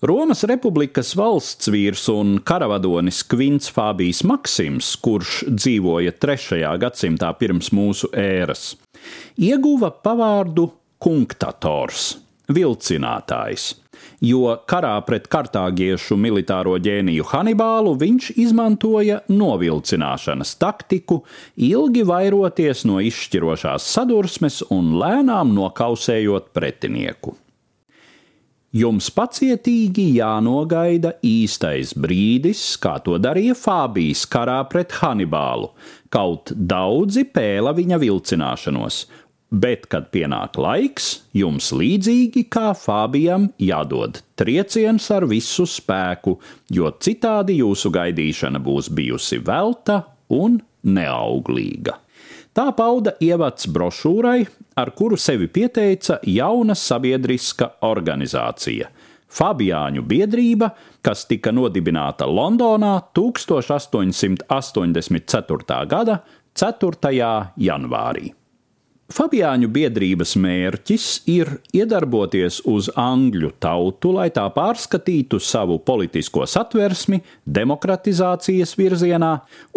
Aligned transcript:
Romas 0.00 0.46
republikas 0.48 1.10
valsts 1.12 1.68
vīrs 1.68 2.06
un 2.08 2.38
karavadonis 2.40 3.18
Kvints 3.28 3.68
Fābijs 3.68 4.22
Maksims, 4.24 4.94
kurš 5.04 5.42
dzīvoja 5.52 6.14
3. 6.16 6.62
gadsimtā 6.80 7.28
pirms 7.36 7.68
mūsu 7.76 8.08
ēras, 8.16 8.78
ieguva 9.36 9.90
pavārdu 9.92 10.70
kunktators, 11.04 12.14
vilcinātājs, 12.48 13.66
jo 14.24 14.54
karā 14.72 14.94
pret 15.04 15.28
kartāgiešu 15.28 16.16
militāro 16.16 16.78
ģēniju 16.80 17.28
Hanibālu 17.34 17.92
viņš 18.00 18.30
izmantoja 18.40 19.20
novilcināšanas 19.28 20.54
taktiku, 20.64 21.20
ilgi 21.60 22.08
vairoties 22.08 22.86
no 22.88 23.04
izšķirošās 23.04 23.92
sadursmes 23.98 24.62
un 24.72 24.94
lēnām 25.04 25.52
nokausējot 25.60 26.54
pretinieku. 26.56 27.36
Jums 28.70 29.08
pacietīgi 29.10 30.04
jānogaida 30.14 31.16
īstais 31.26 31.90
brīdis, 31.98 32.60
kā 32.78 33.00
to 33.02 33.16
darīja 33.18 33.56
Fābijs 33.58 34.20
karā 34.30 34.60
pret 34.70 34.94
Hanibālu, 35.00 35.72
kaut 36.06 36.52
daudzi 36.54 37.24
pēla 37.26 37.72
viņa 37.74 37.98
vilcināšanos, 37.98 39.00
bet, 39.50 39.88
kad 39.90 40.06
pienāk 40.14 40.54
laiks, 40.62 41.08
jums 41.34 41.72
līdzīgi 41.74 42.44
kā 42.46 42.68
Fābijam 42.78 43.48
jādod 43.58 44.22
trieciens 44.38 45.10
ar 45.10 45.26
visu 45.26 45.66
spēku, 45.66 46.36
jo 46.70 46.94
citādi 47.02 47.58
jūsu 47.64 47.90
gaidīšana 47.98 48.62
būs 48.62 48.92
bijusi 48.94 49.42
velta 49.50 50.04
un 50.30 50.60
neauglīga. 50.86 51.98
Tā 52.50 52.72
pauda 52.74 53.12
ievads 53.22 53.68
brošūrai, 53.70 54.40
ar 54.74 54.90
kuru 54.98 55.14
sevi 55.20 55.46
pieteica 55.46 56.16
jauna 56.26 56.74
sabiedriska 56.74 57.78
organizācija- 57.86 58.88
Fabiāņu 59.38 60.02
biedrība, 60.02 60.74
kas 61.00 61.22
tika 61.30 61.52
nodibināta 61.54 62.26
Londonā 62.26 63.06
1884. 63.14 65.86
gada 65.86 66.24
4. 66.54 67.52
janvārī. 67.56 68.39
Fabiāņu 69.10 69.66
biedrības 69.74 70.36
mērķis 70.38 71.04
ir 71.32 71.48
iedarboties 71.74 72.60
uz 72.70 72.86
angļu 72.94 73.48
tautu, 73.58 74.12
lai 74.14 74.28
tā 74.30 74.44
pārskatītu 74.54 75.40
savu 75.42 75.80
politisko 75.82 76.44
satversmi 76.46 77.18
demokratizācijas 77.42 78.76
virzienā 78.78 79.32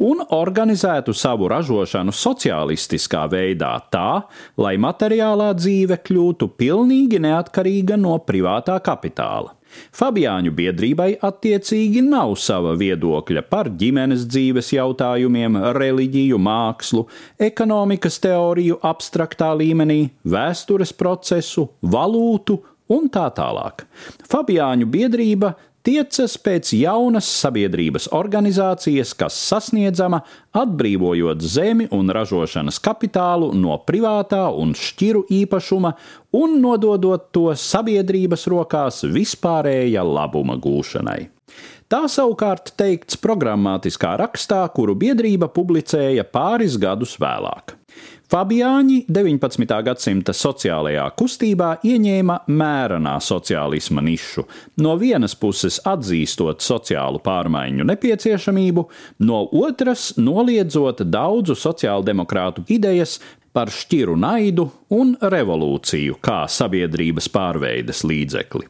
un 0.06 0.22
organizētu 0.38 1.16
savu 1.18 1.50
ražošanu 1.50 2.14
sociālistiskā 2.14 3.26
veidā 3.34 3.74
tā, 3.90 4.22
lai 4.62 4.76
materiālā 4.78 5.50
dzīve 5.58 5.98
kļūtu 6.06 6.52
pilnīgi 6.54 7.24
neatkarīga 7.26 7.98
no 7.98 8.20
privātā 8.28 8.78
kapitāla. 8.86 9.58
Fabiāņu 9.94 10.54
biedrībai 10.56 11.10
attiecīgi 11.24 12.04
nav 12.06 12.36
sava 12.42 12.74
viedokļa 12.80 13.46
par 13.50 13.70
ģimenes 13.80 14.28
dzīves 14.30 14.74
jautājumiem, 14.76 15.60
reliģiju, 15.78 16.40
mākslu, 16.42 17.06
ekonomikas 17.52 18.20
teoriju 18.24 18.80
abstraktā 18.86 19.52
līmenī, 19.60 20.08
vēstures 20.26 20.94
procesu, 20.98 21.68
valūtu 21.82 22.60
un 22.94 23.10
tā 23.12 23.28
tālāk. 23.36 23.86
Fabiāņu 24.30 24.90
biedrība 24.92 25.54
tiecas 25.84 26.38
pēc 26.40 26.72
jaunas 26.78 27.28
sabiedrības 27.42 28.08
organizācijas, 28.16 29.14
kas 29.20 29.38
sasniedzama 29.50 30.22
atbrīvojot 30.56 31.44
zemi 31.44 31.90
un 31.92 32.12
ražošanas 32.16 32.80
kapitālu 32.84 33.52
no 33.58 33.76
privātā 33.88 34.46
un 34.50 34.74
šķiru 34.78 35.26
īpašuma 35.44 35.94
un 36.40 36.58
nododot 36.64 37.30
to 37.36 37.52
sabiedrības 37.60 38.48
rokās 38.52 39.04
vispārēja 39.04 40.06
labuma 40.08 40.58
gūšanai. 40.58 41.22
Tā 41.92 42.06
savukārt 42.10 42.72
teikts 42.80 43.20
programmatiskā 43.22 44.16
rakstā, 44.18 44.64
kuru 44.74 44.96
biedrība 44.98 45.52
publicēja 45.54 46.24
pāris 46.26 46.80
gadus 46.82 47.20
vēlāk. 47.22 47.76
Fabiāņi 48.34 49.04
19. 49.14 49.76
gadsimta 49.86 50.34
sociālajā 50.34 51.04
kustībā 51.20 51.68
ieņēma 51.86 52.38
mērenā 52.50 53.12
sociālisma 53.22 54.02
nišu, 54.02 54.42
no 54.82 54.96
vienas 54.98 55.36
puses 55.38 55.78
atzīstot 55.86 56.66
sociālu 56.66 57.22
pārmaiņu 57.22 57.86
nepieciešamību, 57.92 58.88
no 59.30 59.44
otras 59.62 60.16
noliedzot 60.18 61.06
daudzu 61.14 61.54
sociāldemokrātu 61.54 62.66
idejas 62.74 63.20
par 63.54 63.70
šķiru 63.70 64.18
naidu 64.18 64.66
un 64.98 65.14
revolūciju 65.22 66.18
kā 66.18 66.48
sabiedrības 66.50 67.30
pārveides 67.30 68.02
līdzekli. 68.02 68.66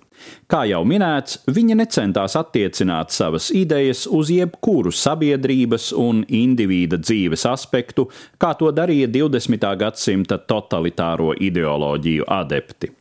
Kā 0.47 0.63
jau 0.69 0.83
minēts, 0.85 1.39
viņa 1.49 1.77
necentās 1.79 2.35
attiecināt 2.37 3.13
savas 3.15 3.49
idejas 3.55 4.03
uz 4.05 4.29
jebkuru 4.33 4.91
sabiedrības 4.93 5.91
un 5.97 6.23
indivīda 6.27 6.99
dzīves 7.01 7.47
aspektu, 7.49 8.09
kā 8.37 8.53
to 8.59 8.71
darīja 8.75 9.09
20. 9.11 9.69
gadsimta 9.79 10.37
totalitāro 10.49 11.31
ideoloģiju 11.39 12.27
adepti. 12.41 12.91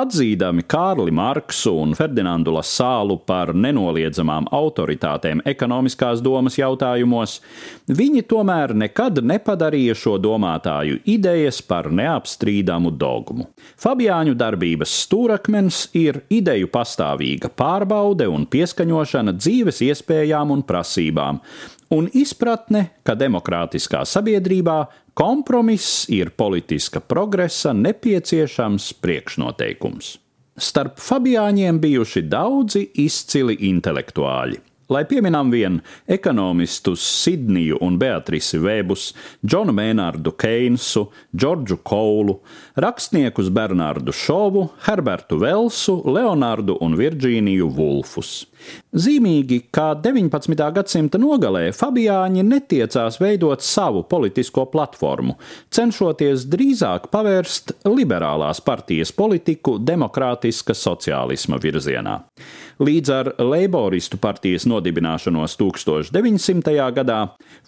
Atzīdami 0.00 0.64
Kārli 0.70 1.12
Marksu 1.14 1.72
un 1.82 1.92
Ferdinandu 1.98 2.52
Lasālu 2.54 3.16
par 3.26 3.52
nenoliedzamām 3.54 4.46
autoritātēm 4.54 5.42
ekonomiskās 5.50 6.22
domas 6.22 6.58
jautājumos, 6.60 7.38
viņi 7.90 8.22
tomēr 8.30 8.74
nekad 8.84 9.18
nepadarīja 9.26 9.96
šo 9.98 10.16
domātāju 10.22 11.00
idejas 11.10 11.60
par 11.66 11.90
neapstrīdamu 11.90 12.92
dogmu. 12.94 13.48
Fabiāņu 13.82 14.36
darbības 14.38 14.94
stūrakmens 15.04 15.82
ir 15.98 16.22
ideju 16.30 16.69
pastāvīga 16.72 17.50
pārbaude 17.52 18.28
un 18.30 18.46
pieskaņošana 18.50 19.34
dzīves 19.36 19.82
iespējām 19.86 20.54
un 20.54 20.64
prasībām, 20.66 21.40
un 21.94 22.08
izpratne, 22.14 22.86
ka 23.02 23.16
demokrātiskā 23.18 24.04
sabiedrībā 24.06 24.78
kompromiss 25.18 26.06
ir 26.12 26.32
politiska 26.38 27.02
progresa 27.02 27.74
nepieciešams 27.76 28.92
priekšnoteikums. 29.02 30.16
Starp 30.60 30.98
Fabiāņiem 31.00 31.78
bijuši 31.80 32.26
daudzi 32.28 32.84
izcili 33.00 33.56
intelektuāļi. 33.70 34.69
Lai 34.90 35.04
pieminām 35.06 35.52
vien 35.54 35.76
ekonomistus 36.10 37.04
Sidniju 37.22 37.76
un 37.86 37.94
Beatrisi 38.00 38.58
Vēbus, 38.58 39.12
Džonu 39.46 39.70
Mēnārdu 39.76 40.32
Keinsu, 40.34 41.04
Džordžu 41.30 41.78
Koulu, 41.86 42.40
rakstniekus 42.74 43.52
Bernārdu 43.54 44.10
Šovu, 44.10 44.64
Herbertu 44.88 45.38
Velsu, 45.38 45.94
Leonārdu 46.10 46.74
un 46.82 46.98
Virģīniju 46.98 47.70
Vulfus. 47.76 48.32
Zīmīgi, 48.90 49.68
ka 49.70 49.92
19. 50.02 50.56
gadsimta 50.74 51.18
nogalē 51.22 51.68
Fabiāņi 51.70 52.42
netiecās 52.42 53.20
veidot 53.22 53.62
savu 53.62 54.00
politisko 54.10 54.64
platformu, 54.72 55.36
cenšoties 55.70 56.48
drīzāk 56.50 57.06
pavērst 57.12 57.70
liberālās 57.86 58.58
partijas 58.66 59.12
politiku 59.14 59.76
demokrātiska 59.78 60.74
sociālisma 60.74 61.60
virzienā. 61.62 62.16
Līdz 62.82 63.14
ar 63.14 63.32
Leiboristu 63.38 64.18
partijas 64.18 64.66
nodibināšanos 64.66 65.54
1900. 65.60 66.74
gadā 66.98 67.20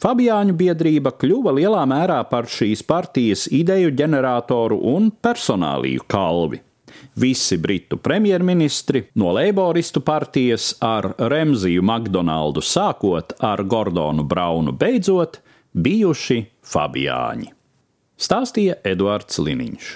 Fabiāņu 0.03 0.59
biedrība 0.59 1.15
kļuva 1.22 1.54
lielā 1.60 1.87
mērā 1.87 2.19
par 2.27 2.50
šīs 2.50 2.83
partijas 2.83 3.47
ideju 3.47 3.94
ģeneratoru 3.94 4.83
un 4.97 5.12
personāliju 5.22 6.10
kalvi. 6.10 6.65
Visi 7.14 7.58
britu 7.60 7.96
premjerministri 7.96 9.02
no 9.14 9.32
Leiboristu 9.32 10.00
partijas 10.00 10.72
ar 10.80 11.10
Remziju 11.18 11.82
Makdonaldu 11.84 12.62
sākot 12.64 13.34
ar 13.40 13.62
Gordonu 13.68 14.24
Braunu 14.24 14.72
beidzot 14.72 15.42
bijuši 15.72 16.38
Fabiāņi. 16.72 17.50
Stāstīja 18.16 18.78
Eduards 18.86 19.38
Liniņš. 19.42 19.92